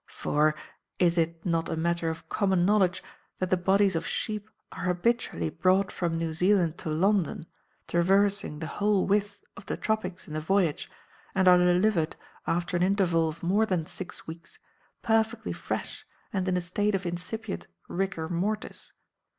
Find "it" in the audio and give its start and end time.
1.19-1.45